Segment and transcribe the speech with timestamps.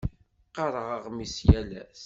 [0.47, 1.99] Qqareɣ aɣmis yal ass.